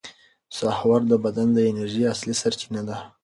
[0.57, 2.97] سحور د بدن د انرژۍ اصلي سرچینه ده.